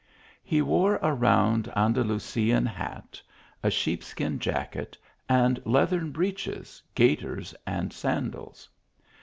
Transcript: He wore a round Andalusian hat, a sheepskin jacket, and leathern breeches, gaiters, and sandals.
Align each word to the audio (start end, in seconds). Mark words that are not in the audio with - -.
He 0.41 0.63
wore 0.63 0.95
a 1.03 1.13
round 1.13 1.71
Andalusian 1.75 2.65
hat, 2.65 3.21
a 3.61 3.69
sheepskin 3.69 4.39
jacket, 4.39 4.97
and 5.29 5.61
leathern 5.63 6.09
breeches, 6.11 6.81
gaiters, 6.95 7.53
and 7.67 7.93
sandals. 7.93 8.67